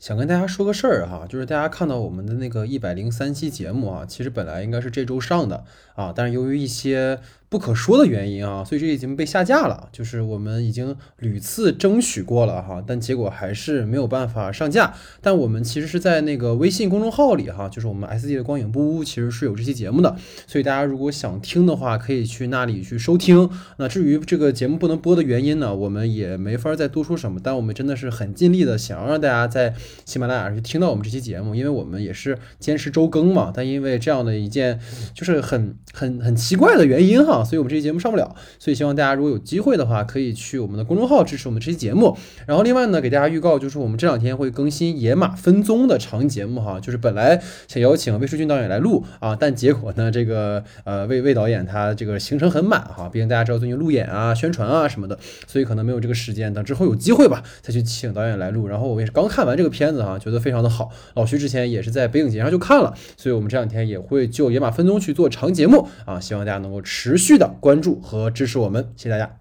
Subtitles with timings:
[0.00, 5.62] 想跟大家说个事儿哈，就是大家看到我们的那个一百零三期节目啊，其实本来应该是这周上的
[5.94, 7.20] 啊，但是由于一些
[7.50, 9.88] 不可说的原因啊，所以这已经被下架了。
[9.90, 14.94] 就是我们已经屡次争取过了哈，但结果还是没有办法上架。
[15.20, 20.14] 但我们其实是在那个微信公众号里哈，就是我们 S D 的光影不污其实是有这期节目的，
[20.46, 23.50] 所以大家如果想听的话，可以去那里去收听。
[23.78, 27.40] 那至于这个节目不能播的原因呢，我们也没法再多说什么。
[27.42, 29.74] 但我们真的是很尽力的想要让大家在
[30.04, 33.52] 喜马拉雅去听到我们这期节目，因为我们也是坚持周更嘛。
[33.52, 34.78] 但因为这样的一件
[35.12, 37.39] 就是很很很奇怪的原因哈。
[37.44, 42.16] 所以我们这期节目上不了，所以希望大家如果有机会的话，可以去我们的公众号支持我们这期节目。
[42.46, 56.52] 然后另外呢，给大家预告就是我们这两天会更新《野马分鬃》的长节目哈，就是本来想邀请魏书俊导演来录啊，但结果呢，这个呃魏魏导演他这个行程很满哈，毕竟大家知道最近路演啊、宣传啊什么的，所以可能没有这个时间。
[56.52, 58.66] 等之后有机会吧，再去请导演来录。
[58.66, 60.90] 然后我也是刚看完这个片子哈，觉得非常的好。
[61.14, 67.40] 老徐之前也是在北影节上就看了，所以我们这两天也会就《野马分鬃》去做长节目啊，希望大家能够持续续。
[67.40, 69.40] 的关注和支持我们，谢谢大家。